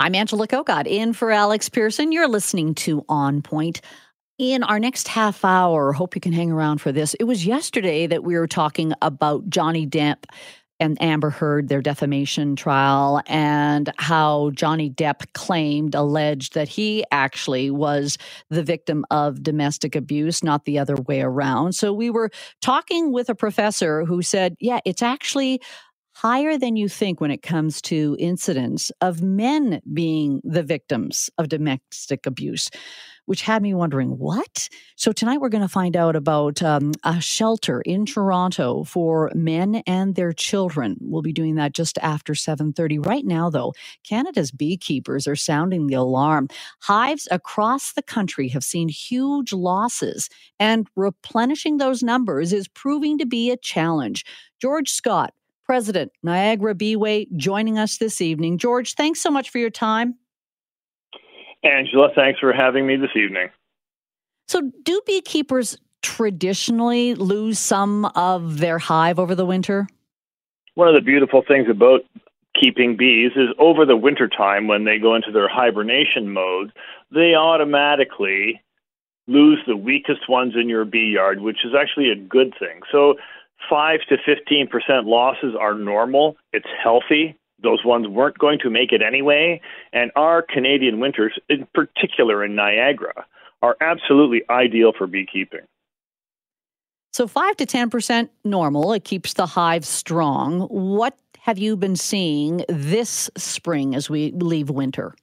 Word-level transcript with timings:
I'm 0.00 0.14
Angela 0.14 0.48
Kokott 0.48 0.86
in 0.86 1.12
for 1.12 1.30
Alex 1.30 1.68
Pierson. 1.68 2.10
You're 2.10 2.26
listening 2.26 2.74
to 2.76 3.04
On 3.10 3.42
Point. 3.42 3.82
In 4.38 4.62
our 4.62 4.78
next 4.78 5.08
half 5.08 5.44
hour, 5.44 5.92
hope 5.92 6.14
you 6.14 6.22
can 6.22 6.32
hang 6.32 6.50
around 6.50 6.80
for 6.80 6.90
this. 6.90 7.12
It 7.20 7.24
was 7.24 7.44
yesterday 7.44 8.06
that 8.06 8.24
we 8.24 8.34
were 8.34 8.46
talking 8.46 8.94
about 9.02 9.50
Johnny 9.50 9.86
Depp 9.86 10.24
and 10.80 10.96
Amber 11.02 11.28
Heard, 11.28 11.68
their 11.68 11.82
defamation 11.82 12.56
trial, 12.56 13.20
and 13.26 13.92
how 13.98 14.52
Johnny 14.54 14.88
Depp 14.88 15.30
claimed, 15.34 15.94
alleged 15.94 16.54
that 16.54 16.68
he 16.68 17.04
actually 17.12 17.70
was 17.70 18.16
the 18.48 18.62
victim 18.62 19.04
of 19.10 19.42
domestic 19.42 19.94
abuse, 19.94 20.42
not 20.42 20.64
the 20.64 20.78
other 20.78 20.96
way 20.96 21.20
around. 21.20 21.74
So 21.74 21.92
we 21.92 22.08
were 22.08 22.30
talking 22.62 23.12
with 23.12 23.28
a 23.28 23.34
professor 23.34 24.06
who 24.06 24.22
said, 24.22 24.56
yeah, 24.60 24.80
it's 24.86 25.02
actually 25.02 25.60
higher 26.20 26.58
than 26.58 26.76
you 26.76 26.86
think 26.86 27.18
when 27.18 27.30
it 27.30 27.40
comes 27.40 27.80
to 27.80 28.14
incidents 28.18 28.92
of 29.00 29.22
men 29.22 29.80
being 29.94 30.38
the 30.44 30.62
victims 30.62 31.30
of 31.38 31.48
domestic 31.48 32.26
abuse, 32.26 32.68
which 33.24 33.40
had 33.40 33.62
me 33.62 33.72
wondering 33.72 34.18
what. 34.18 34.68
So 34.96 35.12
tonight 35.12 35.40
we're 35.40 35.48
going 35.48 35.62
to 35.62 35.68
find 35.68 35.96
out 35.96 36.16
about 36.16 36.62
um, 36.62 36.92
a 37.04 37.22
shelter 37.22 37.80
in 37.80 38.04
Toronto 38.04 38.84
for 38.84 39.30
men 39.34 39.76
and 39.86 40.14
their 40.14 40.34
children. 40.34 40.98
We'll 41.00 41.22
be 41.22 41.32
doing 41.32 41.54
that 41.54 41.72
just 41.72 41.96
after 42.02 42.34
7:30. 42.34 43.06
Right 43.06 43.24
now, 43.24 43.48
though, 43.48 43.72
Canada's 44.06 44.50
beekeepers 44.50 45.26
are 45.26 45.36
sounding 45.36 45.86
the 45.86 45.94
alarm. 45.94 46.48
Hives 46.80 47.28
across 47.30 47.94
the 47.94 48.02
country 48.02 48.48
have 48.48 48.64
seen 48.64 48.90
huge 48.90 49.54
losses, 49.54 50.28
and 50.58 50.86
replenishing 50.96 51.78
those 51.78 52.02
numbers 52.02 52.52
is 52.52 52.68
proving 52.68 53.16
to 53.16 53.24
be 53.24 53.50
a 53.50 53.56
challenge. 53.56 54.26
George 54.60 54.90
Scott 54.90 55.32
President, 55.70 56.10
Niagara 56.24 56.74
Beeway, 56.74 57.28
joining 57.36 57.78
us 57.78 57.98
this 57.98 58.20
evening. 58.20 58.58
George, 58.58 58.96
thanks 58.96 59.20
so 59.20 59.30
much 59.30 59.50
for 59.50 59.58
your 59.58 59.70
time. 59.70 60.16
Angela, 61.62 62.08
thanks 62.12 62.40
for 62.40 62.52
having 62.52 62.88
me 62.88 62.96
this 62.96 63.14
evening. 63.14 63.50
So, 64.48 64.72
do 64.82 65.00
beekeepers 65.06 65.78
traditionally 66.02 67.14
lose 67.14 67.60
some 67.60 68.06
of 68.16 68.58
their 68.58 68.80
hive 68.80 69.20
over 69.20 69.36
the 69.36 69.46
winter? 69.46 69.86
One 70.74 70.88
of 70.88 70.94
the 70.94 71.00
beautiful 71.00 71.44
things 71.46 71.68
about 71.70 72.00
keeping 72.60 72.96
bees 72.96 73.30
is 73.36 73.50
over 73.60 73.86
the 73.86 73.96
winter 73.96 74.26
time 74.26 74.66
when 74.66 74.86
they 74.86 74.98
go 74.98 75.14
into 75.14 75.30
their 75.30 75.48
hibernation 75.48 76.32
mode, 76.32 76.72
they 77.12 77.36
automatically 77.36 78.60
lose 79.28 79.60
the 79.68 79.76
weakest 79.76 80.28
ones 80.28 80.54
in 80.60 80.68
your 80.68 80.84
bee 80.84 81.12
yard, 81.14 81.42
which 81.42 81.64
is 81.64 81.74
actually 81.80 82.10
a 82.10 82.16
good 82.16 82.52
thing. 82.58 82.80
So 82.90 83.14
5 83.70 84.00
to 84.08 84.16
15% 84.16 85.06
losses 85.06 85.54
are 85.58 85.74
normal. 85.74 86.36
It's 86.52 86.66
healthy. 86.82 87.38
Those 87.62 87.84
ones 87.84 88.08
weren't 88.08 88.38
going 88.38 88.58
to 88.60 88.70
make 88.70 88.90
it 88.90 89.02
anyway. 89.02 89.60
And 89.92 90.10
our 90.16 90.42
Canadian 90.42 90.98
winters, 90.98 91.38
in 91.48 91.66
particular 91.72 92.44
in 92.44 92.56
Niagara, 92.56 93.24
are 93.62 93.76
absolutely 93.80 94.42
ideal 94.50 94.92
for 94.96 95.06
beekeeping. 95.06 95.60
So 97.12 97.26
5 97.26 97.56
to 97.56 97.66
10% 97.66 98.28
normal. 98.44 98.92
It 98.92 99.04
keeps 99.04 99.34
the 99.34 99.46
hive 99.46 99.84
strong. 99.84 100.62
What 100.62 101.16
have 101.40 101.58
you 101.58 101.76
been 101.76 101.96
seeing 101.96 102.64
this 102.68 103.30
spring 103.36 103.94
as 103.94 104.08
we 104.08 104.32
leave 104.32 104.70
winter? 104.70 105.14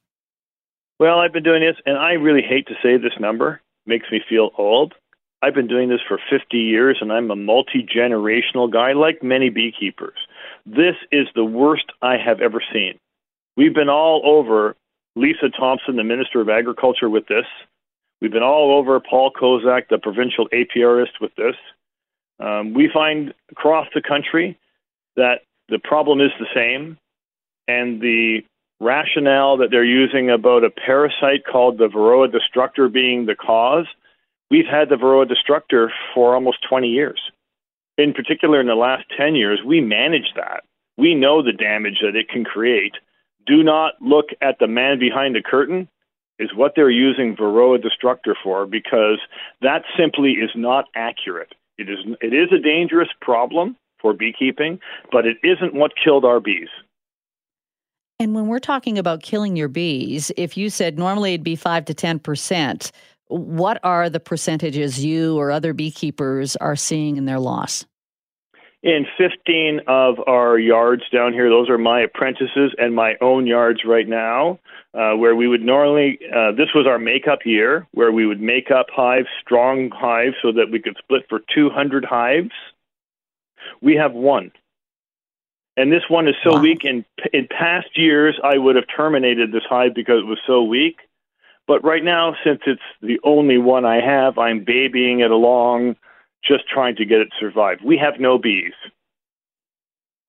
Well, 0.99 1.19
I've 1.19 1.33
been 1.33 1.43
doing 1.43 1.61
this, 1.61 1.75
and 1.85 1.97
I 1.97 2.13
really 2.13 2.41
hate 2.41 2.67
to 2.67 2.73
say 2.81 2.97
this 2.97 3.13
number. 3.19 3.61
It 3.85 3.89
makes 3.89 4.11
me 4.11 4.21
feel 4.27 4.51
old. 4.57 4.95
I've 5.41 5.53
been 5.53 5.67
doing 5.67 5.89
this 5.89 6.01
for 6.07 6.19
50 6.29 6.57
years 6.57 6.97
and 6.99 7.11
I'm 7.11 7.29
a 7.29 7.35
multi 7.35 7.83
generational 7.83 8.71
guy, 8.71 8.93
like 8.93 9.21
many 9.21 9.49
beekeepers. 9.49 10.17
This 10.65 10.95
is 11.11 11.27
the 11.35 11.45
worst 11.45 11.85
I 12.01 12.17
have 12.17 12.41
ever 12.41 12.61
seen. 12.73 12.97
We've 13.55 13.73
been 13.73 13.89
all 13.89 14.21
over 14.25 14.75
Lisa 15.15 15.49
Thompson, 15.49 15.95
the 15.95 16.03
Minister 16.03 16.41
of 16.41 16.49
Agriculture, 16.49 17.09
with 17.09 17.27
this. 17.27 17.45
We've 18.21 18.31
been 18.31 18.43
all 18.43 18.77
over 18.77 18.99
Paul 18.99 19.31
Kozak, 19.31 19.89
the 19.89 19.99
provincial 19.99 20.47
apiarist, 20.49 21.21
with 21.21 21.35
this. 21.35 21.55
Um, 22.39 22.73
we 22.73 22.89
find 22.91 23.33
across 23.51 23.87
the 23.93 24.01
country 24.01 24.57
that 25.15 25.41
the 25.69 25.79
problem 25.79 26.21
is 26.21 26.31
the 26.39 26.47
same, 26.53 26.97
and 27.67 28.01
the 28.01 28.43
rationale 28.79 29.57
that 29.57 29.69
they're 29.71 29.83
using 29.83 30.29
about 30.29 30.63
a 30.63 30.69
parasite 30.69 31.43
called 31.51 31.77
the 31.77 31.87
Varroa 31.87 32.31
destructor 32.31 32.87
being 32.89 33.25
the 33.25 33.35
cause 33.35 33.87
We've 34.49 34.65
had 34.65 34.89
the 34.89 34.95
Varroa 34.95 35.27
destructor 35.27 35.91
for 36.13 36.33
almost 36.33 36.59
20 36.69 36.87
years. 36.87 37.19
In 37.97 38.13
particular, 38.13 38.61
in 38.61 38.67
the 38.67 38.75
last 38.75 39.05
10 39.17 39.35
years, 39.35 39.59
we 39.65 39.81
manage 39.81 40.33
that. 40.35 40.63
We 40.97 41.15
know 41.15 41.41
the 41.41 41.51
damage 41.51 41.99
that 42.01 42.15
it 42.15 42.29
can 42.29 42.43
create. 42.43 42.93
Do 43.45 43.63
not 43.63 43.93
look 44.01 44.27
at 44.41 44.59
the 44.59 44.67
man 44.67 44.99
behind 44.99 45.35
the 45.35 45.41
curtain, 45.41 45.87
is 46.39 46.53
what 46.55 46.73
they're 46.75 46.89
using 46.89 47.35
Varroa 47.35 47.81
destructor 47.81 48.35
for, 48.43 48.65
because 48.65 49.19
that 49.61 49.83
simply 49.97 50.33
is 50.33 50.51
not 50.55 50.85
accurate. 50.95 51.53
It 51.77 51.89
is, 51.89 51.99
it 52.21 52.33
is 52.33 52.49
a 52.51 52.61
dangerous 52.61 53.09
problem 53.21 53.75
for 53.99 54.13
beekeeping, 54.13 54.79
but 55.11 55.25
it 55.25 55.37
isn't 55.43 55.73
what 55.73 55.93
killed 56.01 56.25
our 56.25 56.39
bees. 56.39 56.69
And 58.19 58.33
when 58.33 58.47
we're 58.47 58.59
talking 58.59 58.97
about 58.97 59.21
killing 59.21 59.55
your 59.55 59.67
bees, 59.67 60.31
if 60.37 60.57
you 60.57 60.69
said 60.69 60.97
normally 60.97 61.33
it'd 61.33 61.43
be 61.43 61.55
5 61.55 61.85
to 61.85 61.93
10%, 61.93 62.91
what 63.29 63.79
are 63.83 64.09
the 64.09 64.19
percentages 64.19 65.03
you 65.03 65.37
or 65.37 65.51
other 65.51 65.73
beekeepers 65.73 66.55
are 66.57 66.75
seeing 66.75 67.17
in 67.17 67.25
their 67.25 67.39
loss? 67.39 67.85
In 68.83 69.05
15 69.17 69.81
of 69.87 70.15
our 70.27 70.57
yards 70.59 71.03
down 71.11 71.33
here, 71.33 71.49
those 71.49 71.69
are 71.69 71.79
my 71.79 72.01
apprentices 72.01 72.73
and 72.77 72.95
my 72.95 73.15
own 73.21 73.47
yards 73.47 73.81
right 73.85 74.07
now, 74.07 74.59
uh, 74.93 75.13
where 75.13 75.35
we 75.35 75.47
would 75.47 75.63
normally, 75.63 76.19
uh, 76.33 76.51
this 76.51 76.69
was 76.75 76.85
our 76.87 76.99
makeup 76.99 77.39
year, 77.43 77.87
where 77.91 78.11
we 78.11 78.25
would 78.25 78.39
make 78.39 78.69
up 78.69 78.85
hives, 78.91 79.27
strong 79.41 79.89
hives, 79.89 80.35
so 80.41 80.51
that 80.51 80.71
we 80.71 80.79
could 80.79 80.95
split 80.99 81.23
for 81.27 81.41
200 81.53 82.05
hives. 82.05 82.51
We 83.81 83.95
have 83.95 84.13
one. 84.13 84.51
And 85.75 85.91
this 85.91 86.03
one 86.07 86.27
is 86.27 86.35
so 86.43 86.53
wow. 86.53 86.61
weak. 86.61 86.85
In, 86.85 87.03
in 87.33 87.47
past 87.47 87.97
years, 87.97 88.39
I 88.43 88.57
would 88.57 88.75
have 88.75 88.85
terminated 88.95 89.51
this 89.51 89.63
hive 89.67 89.93
because 89.95 90.19
it 90.19 90.27
was 90.27 90.39
so 90.45 90.63
weak. 90.63 90.97
But 91.67 91.83
right 91.83 92.03
now, 92.03 92.33
since 92.45 92.61
it's 92.65 92.81
the 93.01 93.19
only 93.23 93.57
one 93.57 93.85
I 93.85 93.99
have, 93.99 94.37
I'm 94.37 94.63
babying 94.63 95.19
it 95.19 95.31
along, 95.31 95.97
just 96.43 96.63
trying 96.67 96.95
to 96.95 97.05
get 97.05 97.19
it 97.19 97.25
to 97.25 97.35
survive. 97.39 97.79
We 97.83 97.97
have 97.97 98.19
no 98.19 98.37
bees. 98.37 98.73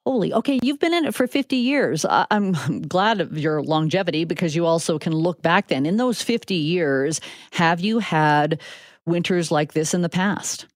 Holy, 0.05 0.33
okay, 0.33 0.59
you've 0.63 0.79
been 0.79 0.95
in 0.95 1.05
it 1.05 1.15
for 1.15 1.27
50 1.27 1.55
years. 1.55 2.05
I'm 2.09 2.53
glad 2.89 3.21
of 3.21 3.39
your 3.39 3.63
longevity 3.63 4.25
because 4.25 4.57
you 4.57 4.65
also 4.65 4.99
can 4.99 5.13
look 5.13 5.43
back 5.43 5.69
then. 5.69 5.87
In 5.87 5.97
those 5.97 6.23
50 6.23 6.55
years, 6.55 7.21
have 7.53 7.81
you 7.81 7.99
had 7.99 8.61
winters 9.05 9.51
like 9.51 9.75
this 9.75 9.95
in 9.95 10.03
the 10.03 10.09
past? 10.09 10.67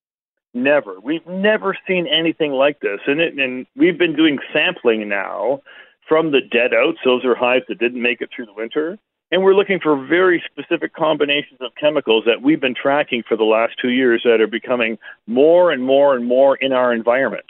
Never. 0.55 1.01
We've 1.01 1.27
never 1.27 1.77
seen 1.89 2.07
anything 2.07 2.53
like 2.53 2.81
this. 2.81 3.01
And, 3.07 3.21
it, 3.21 3.39
and 3.39 3.67
we've 3.75 3.99
been 3.99 4.15
doing 4.15 4.39
sampling 4.53 5.09
now 5.09 5.63
from 6.07 6.31
the 6.31 6.43
dead 6.43 6.75
outs. 6.75 6.99
Those 7.03 7.25
are 7.25 7.35
hives 7.35 7.65
that 7.69 7.79
didn't 7.79 8.03
make 8.03 8.21
it 8.21 8.29
through 8.37 8.47
the 8.47 8.55
winter. 8.55 8.99
And 9.33 9.43
we're 9.43 9.55
looking 9.55 9.81
for 9.81 9.97
very 9.97 10.45
specific 10.53 10.95
combinations 10.95 11.59
of 11.63 11.75
chemicals 11.81 12.25
that 12.27 12.43
we've 12.43 12.61
been 12.61 12.75
tracking 12.75 13.23
for 13.27 13.35
the 13.35 13.45
last 13.45 13.73
two 13.81 13.89
years 13.89 14.21
that 14.25 14.43
are 14.43 14.47
becoming 14.47 14.99
more 15.27 15.73
and 15.73 15.83
more 15.83 16.15
and 16.15 16.27
more 16.27 16.55
in 16.57 16.73
our 16.73 16.93
environment. 16.93 17.47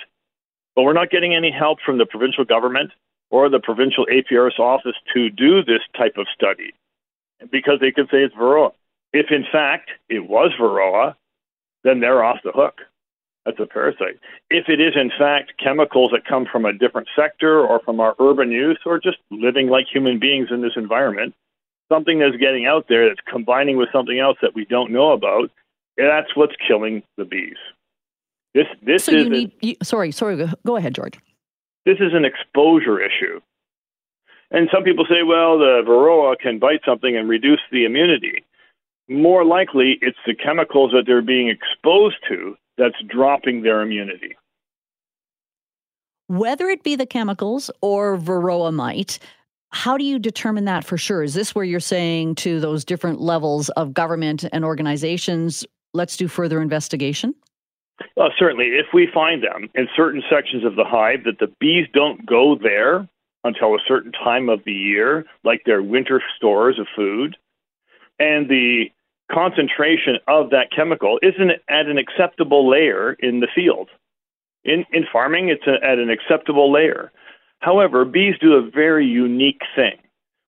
But 0.77 0.85
we're 0.85 0.93
not 0.93 1.11
getting 1.11 1.35
any 1.35 1.51
help 1.51 1.81
from 1.85 1.99
the 1.99 2.07
provincial 2.07 2.45
government 2.45 2.93
or 3.31 3.49
the 3.49 3.59
provincial 3.59 4.07
apiarist 4.07 4.61
office 4.61 4.95
to 5.13 5.29
do 5.29 5.65
this 5.65 5.81
type 5.99 6.19
of 6.19 6.29
study 6.33 6.73
because 7.51 7.81
they 7.81 7.91
could 7.91 8.09
say 8.13 8.19
it's 8.19 8.35
Varroa. 8.37 8.71
If 9.13 9.33
in 9.33 9.45
fact 9.51 9.91
it 10.09 10.29
was 10.29 10.53
Varroa, 10.61 11.17
then 11.83 11.99
they're 11.99 12.23
off 12.23 12.39
the 12.45 12.53
hook. 12.53 12.79
That's 13.45 13.59
a 13.59 13.67
parasite. 13.67 14.21
If 14.51 14.69
it 14.69 14.81
is 14.81 14.93
in 14.95 15.11
fact 15.19 15.55
chemicals 15.59 16.13
that 16.13 16.25
come 16.27 16.47
from 16.47 16.65
a 16.65 16.73
different 16.73 17.09
sector 17.17 17.61
or 17.67 17.81
from 17.81 17.99
our 17.99 18.15
urban 18.21 18.53
use 18.53 18.79
or 18.87 19.01
just 19.01 19.19
living 19.33 19.67
like 19.67 19.87
human 19.93 20.21
beings 20.21 20.49
in 20.53 20.63
this 20.63 20.77
environment, 20.77 21.35
something 21.93 22.19
that's 22.19 22.37
getting 22.37 22.67
out 22.67 22.87
there 22.89 23.09
that's 23.09 23.21
combining 23.31 23.77
with 23.77 23.89
something 23.93 24.19
else 24.19 24.39
that 24.43 24.55
we 24.55 24.65
don't 24.65 24.91
know 24.91 25.13
about, 25.13 25.51
And 25.99 26.09
that's 26.09 26.35
what's 26.35 26.55
killing 26.67 27.03
the 27.17 27.25
bees. 27.25 27.57
This 28.55 28.67
this 28.83 29.05
so 29.05 29.13
is 29.13 29.25
you 29.25 29.31
need, 29.31 29.53
a, 29.63 29.67
you, 29.67 29.77
sorry 29.83 30.11
sorry 30.11 30.49
go 30.67 30.77
ahead 30.77 30.95
George. 30.95 31.19
This 31.85 31.99
is 32.01 32.13
an 32.13 32.25
exposure 32.25 33.01
issue. 33.01 33.41
And 34.51 34.69
some 34.73 34.85
people 34.85 35.07
say, 35.09 35.23
well, 35.23 35.59
the 35.59 35.83
varroa 35.87 36.39
can 36.39 36.59
bite 36.59 36.83
something 36.85 37.17
and 37.17 37.29
reduce 37.29 37.61
the 37.71 37.85
immunity. 37.87 38.45
More 39.09 39.45
likely, 39.45 39.99
it's 40.03 40.19
the 40.27 40.35
chemicals 40.35 40.93
that 40.93 41.05
they're 41.07 41.23
being 41.23 41.49
exposed 41.49 42.17
to 42.29 42.57
that's 42.77 43.03
dropping 43.09 43.63
their 43.63 43.81
immunity. 43.81 44.37
Whether 46.29 46.69
it 46.69 46.83
be 46.83 46.97
the 46.97 47.07
chemicals 47.07 47.71
or 47.81 48.19
varroa 48.19 48.73
mite, 48.73 49.19
how 49.73 49.97
do 49.97 50.05
you 50.05 50.19
determine 50.19 50.65
that 50.67 50.85
for 50.85 50.97
sure? 50.97 51.23
Is 51.23 51.35
this 51.35 51.55
where 51.55 51.65
you're 51.65 51.81
saying 51.81 52.37
to 52.37 52.61
those 52.61 52.85
different 52.85 53.21
levels 53.21 53.69
of 53.71 53.95
government 53.95 54.45
and 54.53 54.65
organizations, 54.65 55.65
let's 55.95 56.17
do 56.17 56.29
further 56.29 56.61
investigation? 56.61 57.35
Well, 58.17 58.31
certainly. 58.39 58.67
If 58.67 58.87
we 58.93 59.09
find 59.13 59.43
them 59.43 59.71
in 59.75 59.89
certain 59.97 60.23
sections 60.31 60.65
of 60.65 60.77
the 60.77 60.85
hive 60.85 61.25
that 61.25 61.39
the 61.39 61.53
bees 61.61 61.87
don't 61.93 62.25
go 62.27 62.57
there, 62.61 63.09
until 63.45 63.75
a 63.75 63.79
certain 63.87 64.13
time 64.13 64.49
of 64.49 64.63
the 64.65 64.73
year, 64.73 65.25
like 65.45 65.63
their 65.65 65.83
winter 65.83 66.23
stores 66.37 66.79
of 66.79 66.87
food. 66.95 67.37
And 68.19 68.49
the 68.49 68.87
concentration 69.31 70.19
of 70.29 70.51
that 70.51 70.71
chemical 70.75 71.19
isn't 71.23 71.51
at 71.69 71.87
an 71.87 71.99
acceptable 71.99 72.69
layer 72.69 73.15
in 73.15 73.41
the 73.41 73.49
field. 73.53 73.89
In, 74.65 74.85
in 74.93 75.05
farming, 75.13 75.49
it's 75.49 75.67
a, 75.67 75.85
at 75.85 75.99
an 75.99 76.11
acceptable 76.11 76.71
layer. 76.71 77.11
However, 77.63 78.05
bees 78.05 78.35
do 78.41 78.55
a 78.55 78.71
very 78.71 79.07
unique 79.07 79.63
thing. 79.75 79.97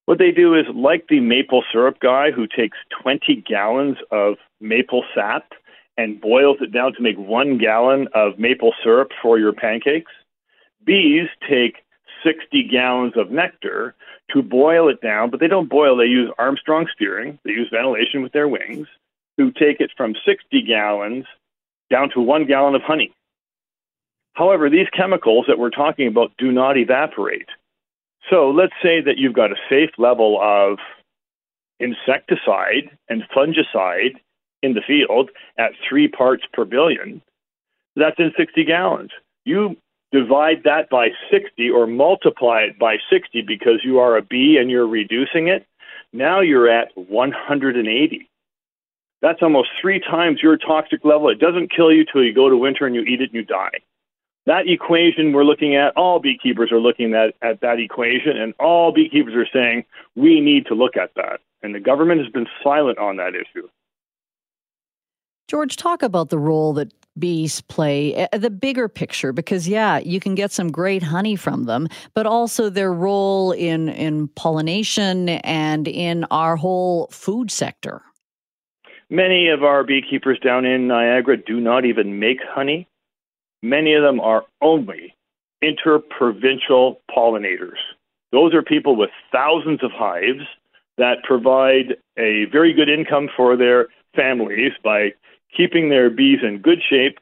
What 0.06 0.18
they 0.18 0.32
do 0.32 0.54
is, 0.54 0.66
like 0.74 1.06
the 1.08 1.20
maple 1.20 1.64
syrup 1.72 2.00
guy 2.00 2.30
who 2.30 2.46
takes 2.46 2.76
20 3.02 3.42
gallons 3.48 3.96
of 4.10 4.34
maple 4.60 5.04
sap 5.14 5.52
and 5.96 6.20
boils 6.20 6.58
it 6.60 6.72
down 6.72 6.92
to 6.94 7.02
make 7.02 7.16
one 7.16 7.56
gallon 7.56 8.08
of 8.14 8.38
maple 8.38 8.74
syrup 8.82 9.12
for 9.22 9.38
your 9.38 9.52
pancakes, 9.52 10.10
bees 10.84 11.28
take 11.48 11.76
60 12.24 12.64
gallons 12.64 13.14
of 13.16 13.30
nectar 13.30 13.94
to 14.32 14.42
boil 14.42 14.88
it 14.88 15.00
down, 15.00 15.30
but 15.30 15.38
they 15.38 15.46
don't 15.46 15.68
boil, 15.68 15.96
they 15.96 16.06
use 16.06 16.30
Armstrong 16.36 16.88
steering, 16.92 17.38
they 17.44 17.52
use 17.52 17.68
ventilation 17.70 18.22
with 18.22 18.32
their 18.32 18.48
wings 18.48 18.88
to 19.38 19.52
take 19.52 19.80
it 19.80 19.90
from 19.96 20.14
60 20.26 20.62
gallons 20.62 21.26
down 21.90 22.10
to 22.10 22.20
one 22.20 22.44
gallon 22.44 22.74
of 22.74 22.82
honey. 22.82 23.12
However, 24.34 24.68
these 24.68 24.88
chemicals 24.92 25.46
that 25.48 25.58
we're 25.58 25.70
talking 25.70 26.08
about 26.08 26.32
do 26.38 26.52
not 26.52 26.76
evaporate. 26.76 27.48
So 28.30 28.50
let's 28.50 28.72
say 28.82 29.00
that 29.00 29.16
you've 29.16 29.34
got 29.34 29.52
a 29.52 29.56
safe 29.68 29.90
level 29.98 30.40
of 30.40 30.78
insecticide 31.80 32.90
and 33.08 33.22
fungicide 33.34 34.16
in 34.62 34.74
the 34.74 34.80
field 34.86 35.30
at 35.58 35.72
three 35.88 36.08
parts 36.08 36.44
per 36.52 36.64
billion. 36.64 37.22
That's 37.96 38.18
in 38.18 38.32
60 38.36 38.64
gallons. 38.64 39.10
You 39.44 39.76
divide 40.10 40.62
that 40.64 40.88
by 40.90 41.10
60 41.30 41.70
or 41.70 41.86
multiply 41.86 42.62
it 42.62 42.78
by 42.78 42.96
60 43.10 43.42
because 43.42 43.84
you 43.84 43.98
are 43.98 44.16
a 44.16 44.22
bee 44.22 44.56
and 44.58 44.70
you're 44.70 44.86
reducing 44.86 45.48
it. 45.48 45.66
Now 46.12 46.40
you're 46.40 46.68
at 46.68 46.96
180. 46.96 48.30
That's 49.20 49.42
almost 49.42 49.70
three 49.80 50.00
times 50.00 50.42
your 50.42 50.56
toxic 50.56 51.04
level. 51.04 51.28
It 51.28 51.40
doesn't 51.40 51.74
kill 51.74 51.92
you 51.92 52.04
till 52.04 52.22
you 52.22 52.32
go 52.32 52.48
to 52.48 52.56
winter 52.56 52.86
and 52.86 52.94
you 52.94 53.02
eat 53.02 53.20
it 53.20 53.30
and 53.30 53.34
you 53.34 53.44
die. 53.44 53.80
That 54.46 54.68
equation 54.68 55.32
we're 55.32 55.44
looking 55.44 55.74
at, 55.74 55.96
all 55.96 56.20
beekeepers 56.20 56.70
are 56.70 56.80
looking 56.80 57.14
at, 57.14 57.34
at 57.40 57.60
that 57.62 57.78
equation, 57.78 58.36
and 58.36 58.52
all 58.60 58.92
beekeepers 58.92 59.34
are 59.34 59.48
saying 59.50 59.84
we 60.16 60.40
need 60.40 60.66
to 60.66 60.74
look 60.74 60.96
at 60.96 61.12
that. 61.16 61.40
And 61.62 61.74
the 61.74 61.80
government 61.80 62.20
has 62.20 62.30
been 62.30 62.46
silent 62.62 62.98
on 62.98 63.16
that 63.16 63.34
issue. 63.34 63.68
George, 65.48 65.76
talk 65.76 66.02
about 66.02 66.28
the 66.28 66.38
role 66.38 66.72
that 66.74 66.92
bees 67.18 67.60
play, 67.62 68.14
eh, 68.14 68.36
the 68.36 68.50
bigger 68.50 68.88
picture, 68.88 69.32
because 69.32 69.68
yeah, 69.68 69.98
you 69.98 70.20
can 70.20 70.34
get 70.34 70.50
some 70.50 70.70
great 70.70 71.02
honey 71.02 71.36
from 71.36 71.64
them, 71.64 71.88
but 72.12 72.26
also 72.26 72.68
their 72.68 72.92
role 72.92 73.52
in, 73.52 73.88
in 73.90 74.28
pollination 74.28 75.28
and 75.28 75.86
in 75.86 76.24
our 76.30 76.56
whole 76.56 77.08
food 77.10 77.50
sector. 77.50 78.02
Many 79.10 79.48
of 79.48 79.62
our 79.62 79.84
beekeepers 79.84 80.38
down 80.38 80.64
in 80.64 80.88
Niagara 80.88 81.36
do 81.36 81.60
not 81.60 81.84
even 81.84 82.18
make 82.18 82.38
honey. 82.42 82.88
Many 83.64 83.94
of 83.94 84.02
them 84.02 84.20
are 84.20 84.44
only 84.60 85.16
interprovincial 85.62 87.00
pollinators. 87.10 87.80
Those 88.30 88.52
are 88.52 88.60
people 88.60 88.94
with 88.94 89.08
thousands 89.32 89.82
of 89.82 89.90
hives 89.90 90.44
that 90.98 91.22
provide 91.24 91.96
a 92.18 92.44
very 92.52 92.74
good 92.74 92.90
income 92.90 93.30
for 93.34 93.56
their 93.56 93.88
families 94.14 94.72
by 94.84 95.14
keeping 95.56 95.88
their 95.88 96.10
bees 96.10 96.40
in 96.42 96.58
good 96.58 96.82
shape 96.86 97.18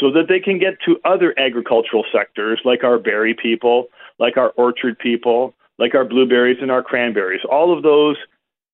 so 0.00 0.10
that 0.12 0.26
they 0.26 0.40
can 0.40 0.58
get 0.58 0.80
to 0.86 0.96
other 1.04 1.38
agricultural 1.38 2.06
sectors 2.10 2.62
like 2.64 2.82
our 2.82 2.98
berry 2.98 3.34
people, 3.34 3.88
like 4.18 4.38
our 4.38 4.54
orchard 4.56 4.98
people, 4.98 5.54
like 5.78 5.94
our 5.94 6.06
blueberries 6.06 6.58
and 6.62 6.70
our 6.70 6.82
cranberries. 6.82 7.42
All 7.50 7.76
of 7.76 7.82
those, 7.82 8.16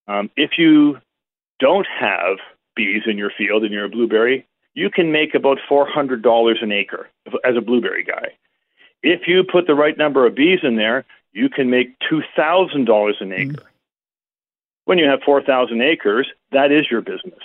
um, 0.07 0.31
if 0.37 0.53
you 0.59 0.97
don't 1.59 1.89
have 1.99 2.37
bees 2.77 3.03
in 3.07 3.19
your 3.19 3.33
field 3.37 3.65
and 3.65 3.73
you're 3.73 3.87
a 3.87 3.91
blueberry, 3.91 4.47
you 4.75 4.91
can 4.91 5.13
make 5.13 5.35
about 5.35 5.59
$400 5.69 6.63
an 6.63 6.73
acre 6.73 7.09
as 7.45 7.57
a 7.57 7.61
blueberry 7.61 8.05
guy. 8.05 8.29
If 9.03 9.27
you 9.27 9.45
put 9.45 9.67
the 9.67 9.75
right 9.75 9.97
number 9.97 10.27
of 10.27 10.35
bees 10.35 10.61
in 10.63 10.77
there, 10.77 11.05
you 11.33 11.49
can 11.49 11.71
make 11.71 11.99
$2,000 12.11 13.21
an 13.21 13.33
acre. 13.33 13.53
Mm. 13.53 13.67
When 14.85 14.99
you 14.99 15.07
have 15.07 15.21
4,000 15.25 15.81
acres, 15.81 16.29
that 16.53 16.73
is 16.73 16.91
your 16.91 17.01
business. 17.01 17.39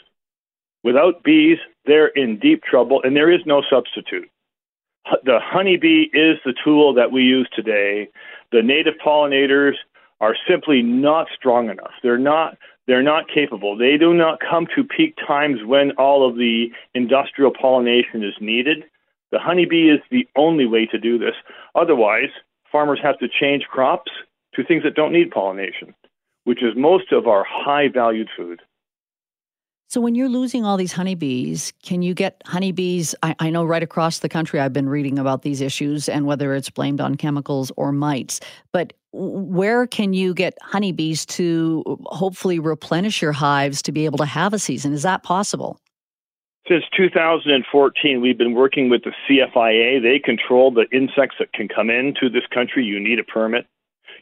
Without 0.84 1.24
bees, 1.24 1.58
they're 1.86 2.08
in 2.08 2.38
deep 2.40 2.64
trouble, 2.64 3.02
and 3.04 3.16
there 3.16 3.32
is 3.32 3.42
no 3.46 3.64
substitute. 3.70 4.30
The 5.24 5.40
honeybee 5.40 6.10
is 6.14 6.38
the 6.46 6.54
tool 6.64 6.94
that 6.96 7.12
we 7.12 7.24
use 7.24 7.48
today. 7.56 8.10
The 8.52 8.64
native 8.64 8.96
pollinators 9.04 9.76
are 10.20 10.36
simply 10.48 10.82
not 10.82 11.28
strong 11.36 11.70
enough. 11.70 11.92
They're 12.02 12.18
not 12.18 12.58
they're 12.88 13.04
not 13.04 13.28
capable. 13.28 13.78
They 13.78 13.98
do 13.98 14.14
not 14.14 14.40
come 14.40 14.68
to 14.76 14.84
peak 14.84 15.16
times 15.26 15.60
when 15.66 15.92
all 15.92 16.28
of 16.28 16.36
the 16.36 16.68
industrial 16.94 17.52
pollination 17.52 18.24
is 18.24 18.36
needed. 18.40 18.84
The 19.32 19.40
honeybee 19.40 19.90
is 19.90 20.00
the 20.12 20.28
only 20.36 20.66
way 20.66 20.86
to 20.88 21.00
do 21.00 21.18
this. 21.18 21.36
Otherwise, 21.74 22.30
farmers 22.72 23.00
have 23.02 23.18
to 23.20 23.28
change 23.28 23.64
crops 23.64 24.12
to 24.54 24.64
things 24.64 24.84
that 24.84 24.96
don't 24.96 25.12
need 25.12 25.32
pollination, 25.32 25.96
which 26.44 26.64
is 26.64 26.74
most 26.76 27.12
of 27.12 27.28
our 27.28 27.46
high 27.48 27.88
valued 27.88 28.30
food. 28.38 28.62
So, 29.96 30.02
when 30.02 30.14
you're 30.14 30.28
losing 30.28 30.66
all 30.66 30.76
these 30.76 30.92
honeybees, 30.92 31.72
can 31.82 32.02
you 32.02 32.14
get 32.14 32.42
honeybees? 32.46 33.16
I, 33.24 33.34
I, 33.40 33.50
know 33.50 33.64
right 33.64 33.82
across 33.82 34.20
the 34.20 34.28
country, 34.28 34.60
I've 34.60 34.74
been 34.74 34.90
reading 34.90 35.18
about 35.18 35.44
these 35.44 35.62
issues 35.62 36.10
and 36.10 36.26
whether 36.26 36.54
it's 36.54 36.70
blamed 36.70 37.00
on 37.00 37.16
chemicals 37.16 37.72
or 37.78 37.94
mites. 37.94 38.42
But 38.74 38.92
where 39.14 39.88
can 39.88 40.12
you 40.12 40.34
get 40.34 40.58
honeybees 40.62 41.26
to 41.28 41.98
hopefully 42.08 42.60
replenish 42.60 43.22
your 43.22 43.32
hives 43.32 43.82
to 43.84 43.94
be 43.94 44.04
able 44.04 44.18
to 44.18 44.26
have 44.26 44.54
a 44.54 44.60
season? 44.60 44.92
Is 44.92 45.04
that 45.04 45.24
possible? 45.24 45.80
Since 46.68 46.84
2014, 46.98 48.20
we've 48.20 48.38
been 48.38 48.54
working 48.54 48.90
with 48.90 49.04
the 49.06 49.14
CFIA. 49.30 50.02
They 50.02 50.20
control 50.20 50.72
the 50.72 50.88
insects 50.92 51.38
that 51.40 51.54
can 51.54 51.70
come 51.70 51.90
into 51.90 52.28
this 52.28 52.44
country. 52.54 52.84
You 52.84 53.00
need 53.00 53.20
a 53.20 53.24
permit. 53.24 53.66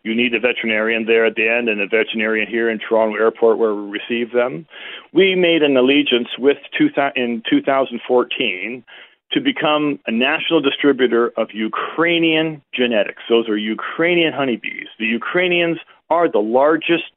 You 0.04 0.14
need 0.14 0.34
a 0.34 0.40
veterinarian 0.40 1.06
there 1.06 1.26
at 1.26 1.36
the 1.36 1.48
end 1.48 1.70
and 1.70 1.80
a 1.80 1.88
veterinarian 1.88 2.48
here 2.48 2.70
in 2.70 2.78
Toronto 2.78 3.18
Airport 3.18 3.58
where 3.58 3.74
we 3.74 3.90
receive 3.90 4.34
them. 4.34 4.66
We 5.14 5.34
made 5.36 5.64
an 5.64 5.78
allegiance 5.78 6.28
with 6.38 6.58
two 6.78 6.90
th- 6.90 7.14
in 7.16 7.42
2014 7.50 8.84
to 9.32 9.42
become 9.42 10.00
a 10.06 10.12
national 10.12 10.62
distributor 10.62 11.32
of 11.38 11.52
Ukrainian 11.54 12.62
genetics. 12.74 13.24
Those 13.30 13.48
are 13.48 13.58
Ukrainian 13.58 14.34
honeybees. 14.34 14.88
The 15.00 15.06
Ukrainians 15.06 15.80
are 16.10 16.30
the 16.30 16.40
largest 16.40 17.14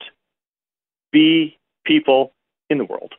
bee 1.12 1.58
people 1.84 2.32
in 2.70 2.78
the 2.78 2.84
world. 2.84 3.14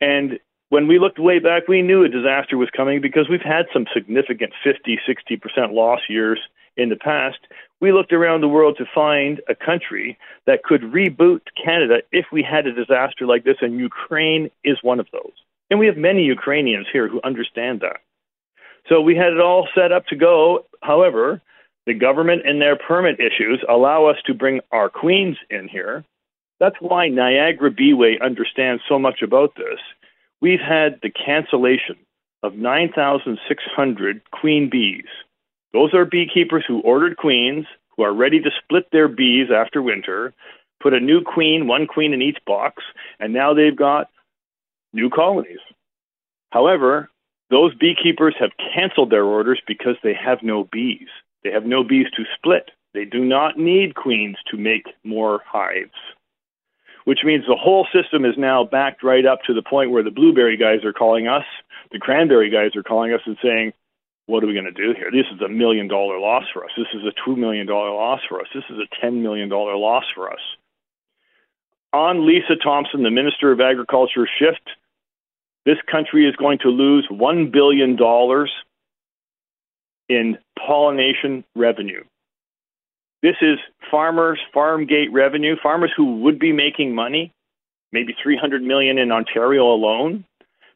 And 0.00 0.38
when 0.70 0.86
we 0.86 0.98
looked 0.98 1.18
way 1.18 1.40
back, 1.40 1.66
we 1.66 1.82
knew 1.82 2.04
a 2.04 2.08
disaster 2.08 2.56
was 2.56 2.68
coming 2.76 3.00
because 3.00 3.28
we've 3.28 3.40
had 3.42 3.66
some 3.72 3.86
significant 3.92 4.52
50, 4.62 5.00
60% 5.08 5.72
loss 5.72 6.00
years 6.08 6.38
in 6.78 6.88
the 6.88 6.96
past 6.96 7.38
we 7.80 7.92
looked 7.92 8.12
around 8.12 8.40
the 8.40 8.48
world 8.48 8.76
to 8.78 8.84
find 8.92 9.40
a 9.48 9.54
country 9.54 10.18
that 10.46 10.64
could 10.64 10.82
reboot 10.82 11.40
Canada 11.62 11.98
if 12.10 12.26
we 12.32 12.42
had 12.42 12.66
a 12.66 12.72
disaster 12.72 13.26
like 13.26 13.44
this, 13.44 13.58
and 13.60 13.78
Ukraine 13.78 14.50
is 14.64 14.78
one 14.82 14.98
of 14.98 15.06
those. 15.12 15.32
And 15.70 15.78
we 15.78 15.86
have 15.86 15.96
many 15.96 16.24
Ukrainians 16.24 16.86
here 16.92 17.08
who 17.08 17.20
understand 17.22 17.80
that. 17.80 17.98
So 18.88 19.00
we 19.00 19.14
had 19.14 19.32
it 19.32 19.40
all 19.40 19.68
set 19.74 19.92
up 19.92 20.06
to 20.06 20.16
go. 20.16 20.64
However, 20.82 21.40
the 21.86 21.94
government 21.94 22.42
and 22.46 22.60
their 22.60 22.76
permit 22.76 23.20
issues 23.20 23.62
allow 23.68 24.06
us 24.06 24.16
to 24.26 24.34
bring 24.34 24.60
our 24.72 24.88
queens 24.88 25.36
in 25.50 25.68
here. 25.68 26.04
That's 26.58 26.76
why 26.80 27.08
Niagara 27.08 27.70
Beeway 27.70 28.20
understands 28.20 28.82
so 28.88 28.98
much 28.98 29.22
about 29.22 29.54
this. 29.56 29.78
We've 30.40 30.60
had 30.60 30.98
the 31.02 31.10
cancellation 31.10 31.96
of 32.42 32.54
9,600 32.54 34.30
queen 34.30 34.68
bees 34.70 35.06
those 35.72 35.94
are 35.94 36.04
beekeepers 36.04 36.64
who 36.66 36.80
ordered 36.80 37.16
queens, 37.16 37.66
who 37.96 38.02
are 38.02 38.14
ready 38.14 38.40
to 38.40 38.50
split 38.62 38.86
their 38.90 39.08
bees 39.08 39.48
after 39.54 39.82
winter, 39.82 40.32
put 40.80 40.94
a 40.94 41.00
new 41.00 41.22
queen, 41.22 41.66
one 41.66 41.86
queen 41.86 42.12
in 42.12 42.22
each 42.22 42.38
box, 42.46 42.82
and 43.18 43.32
now 43.32 43.52
they've 43.52 43.76
got 43.76 44.08
new 44.92 45.10
colonies. 45.10 45.58
However, 46.50 47.10
those 47.50 47.74
beekeepers 47.74 48.34
have 48.38 48.50
canceled 48.74 49.10
their 49.10 49.24
orders 49.24 49.60
because 49.66 49.96
they 50.02 50.14
have 50.14 50.42
no 50.42 50.64
bees. 50.70 51.08
They 51.44 51.50
have 51.50 51.64
no 51.64 51.82
bees 51.82 52.06
to 52.16 52.24
split. 52.36 52.70
They 52.94 53.04
do 53.04 53.24
not 53.24 53.58
need 53.58 53.94
queens 53.94 54.36
to 54.50 54.56
make 54.56 54.86
more 55.04 55.40
hives, 55.46 55.92
which 57.04 57.20
means 57.24 57.44
the 57.46 57.56
whole 57.56 57.86
system 57.92 58.24
is 58.24 58.34
now 58.36 58.64
backed 58.64 59.02
right 59.02 59.26
up 59.26 59.40
to 59.46 59.54
the 59.54 59.62
point 59.62 59.90
where 59.90 60.02
the 60.02 60.10
blueberry 60.10 60.56
guys 60.56 60.84
are 60.84 60.92
calling 60.92 61.28
us, 61.28 61.44
the 61.92 61.98
cranberry 61.98 62.50
guys 62.50 62.74
are 62.76 62.82
calling 62.82 63.12
us 63.12 63.20
and 63.26 63.36
saying, 63.42 63.72
what 64.28 64.44
are 64.44 64.46
we 64.46 64.52
going 64.52 64.66
to 64.66 64.72
do 64.72 64.92
here? 64.94 65.10
This 65.10 65.24
is 65.34 65.40
a 65.40 65.48
million 65.48 65.88
dollar 65.88 66.18
loss 66.18 66.44
for 66.52 66.62
us. 66.62 66.70
This 66.76 66.86
is 66.92 67.00
a 67.02 67.28
$2 67.28 67.36
million 67.36 67.66
loss 67.66 68.20
for 68.28 68.40
us. 68.42 68.46
This 68.54 68.64
is 68.68 68.76
a 68.76 69.06
$10 69.06 69.22
million 69.22 69.48
loss 69.48 70.04
for 70.14 70.30
us. 70.30 70.40
On 71.94 72.26
Lisa 72.26 72.54
Thompson, 72.62 73.02
the 73.02 73.10
Minister 73.10 73.50
of 73.50 73.60
Agriculture 73.62 74.28
shift, 74.38 74.68
this 75.64 75.78
country 75.90 76.28
is 76.28 76.36
going 76.36 76.58
to 76.58 76.68
lose 76.68 77.08
$1 77.10 77.50
billion 77.50 77.96
in 80.10 80.38
pollination 80.58 81.42
revenue. 81.56 82.04
This 83.22 83.36
is 83.40 83.58
farmers, 83.90 84.38
farm 84.52 84.86
gate 84.86 85.10
revenue, 85.10 85.56
farmers 85.62 85.90
who 85.96 86.20
would 86.20 86.38
be 86.38 86.52
making 86.52 86.94
money, 86.94 87.32
maybe 87.92 88.14
300 88.22 88.62
million 88.62 88.98
in 88.98 89.10
Ontario 89.10 89.72
alone. 89.72 90.26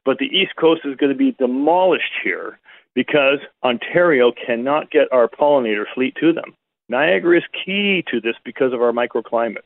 But 0.07 0.17
the 0.17 0.27
East 0.27 0.57
Coast 0.59 0.81
is 0.85 0.97
going 0.97 1.13
to 1.13 1.19
be 1.19 1.33
demolished 1.33 2.13
here 2.25 2.59
because 2.95 3.39
Ontario 3.63 4.33
cannot 4.33 4.91
get 4.91 5.13
our 5.13 5.29
pollinator 5.29 5.85
fleet 5.95 6.15
to 6.21 6.33
them. 6.33 6.55
Niagara 6.89 7.39
is 7.39 7.45
key 7.65 8.05
to 8.11 8.21
this 8.21 8.37
because 8.45 8.73
of 8.73 8.83
our 8.83 8.93
microclimate. 8.93 9.65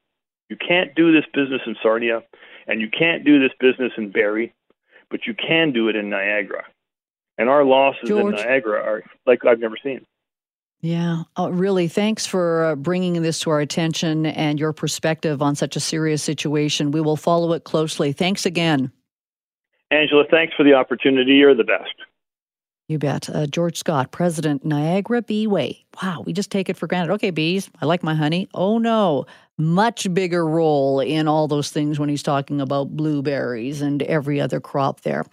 You 0.48 0.56
can't 0.56 0.94
do 0.94 1.12
this 1.12 1.24
business 1.34 1.60
in 1.66 1.76
Sarnia, 1.82 2.22
and 2.66 2.80
you 2.80 2.88
can't 2.88 3.24
do 3.24 3.40
this 3.40 3.50
business 3.58 3.92
in 3.96 4.10
Barrie, 4.10 4.54
but 5.10 5.26
you 5.26 5.34
can 5.34 5.72
do 5.72 5.88
it 5.88 5.96
in 5.96 6.08
Niagara. 6.08 6.64
And 7.38 7.48
our 7.48 7.64
losses 7.64 8.08
George. 8.08 8.38
in 8.38 8.46
Niagara 8.46 8.82
are 8.82 9.02
like 9.26 9.44
I've 9.44 9.58
never 9.58 9.76
seen. 9.82 10.06
Yeah, 10.80 11.22
oh, 11.36 11.50
really. 11.50 11.88
Thanks 11.88 12.26
for 12.26 12.64
uh, 12.64 12.74
bringing 12.76 13.20
this 13.22 13.40
to 13.40 13.50
our 13.50 13.60
attention 13.60 14.26
and 14.26 14.60
your 14.60 14.72
perspective 14.72 15.42
on 15.42 15.54
such 15.56 15.74
a 15.74 15.80
serious 15.80 16.22
situation. 16.22 16.92
We 16.92 17.00
will 17.00 17.16
follow 17.16 17.52
it 17.54 17.64
closely. 17.64 18.12
Thanks 18.12 18.46
again. 18.46 18.92
Angela, 19.90 20.24
thanks 20.30 20.54
for 20.54 20.64
the 20.64 20.74
opportunity. 20.74 21.34
You're 21.34 21.54
the 21.54 21.64
best. 21.64 21.94
You 22.88 22.98
bet. 23.00 23.28
Uh, 23.28 23.46
George 23.46 23.78
Scott, 23.78 24.12
President, 24.12 24.64
Niagara 24.64 25.20
Bee 25.20 25.48
Way. 25.48 25.84
Wow, 26.00 26.22
we 26.24 26.32
just 26.32 26.52
take 26.52 26.68
it 26.68 26.76
for 26.76 26.86
granted. 26.86 27.12
Okay, 27.14 27.30
bees, 27.30 27.68
I 27.82 27.86
like 27.86 28.04
my 28.04 28.14
honey. 28.14 28.48
Oh 28.54 28.78
no, 28.78 29.26
much 29.58 30.12
bigger 30.14 30.46
role 30.46 31.00
in 31.00 31.26
all 31.26 31.48
those 31.48 31.70
things 31.70 31.98
when 31.98 32.08
he's 32.08 32.22
talking 32.22 32.60
about 32.60 32.96
blueberries 32.96 33.80
and 33.80 34.02
every 34.02 34.40
other 34.40 34.60
crop 34.60 35.00
there. 35.00 35.24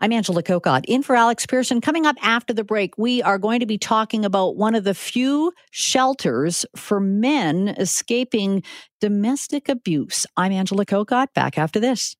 I'm 0.00 0.12
Angela 0.12 0.42
Kokott, 0.42 0.84
in 0.86 1.02
for 1.02 1.16
Alex 1.16 1.46
Pierson. 1.46 1.80
Coming 1.80 2.04
up 2.06 2.16
after 2.20 2.52
the 2.52 2.64
break, 2.64 2.96
we 2.98 3.22
are 3.22 3.38
going 3.38 3.60
to 3.60 3.66
be 3.66 3.78
talking 3.78 4.24
about 4.24 4.56
one 4.56 4.74
of 4.74 4.84
the 4.84 4.94
few 4.94 5.52
shelters 5.70 6.66
for 6.76 7.00
men 7.00 7.68
escaping 7.68 8.62
domestic 9.00 9.68
abuse. 9.68 10.26
I'm 10.36 10.52
Angela 10.52 10.84
Kokott, 10.84 11.32
back 11.34 11.58
after 11.58 11.80
this. 11.80 12.16